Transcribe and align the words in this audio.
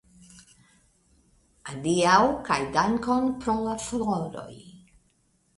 Adiaŭ, 1.73 2.15
kaj 2.47 2.59
dankon 2.79 3.29
pro 3.45 3.57
la 3.67 3.79
floroj. 3.85 4.51